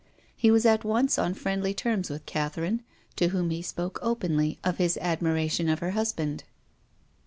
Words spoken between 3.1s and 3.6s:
to whom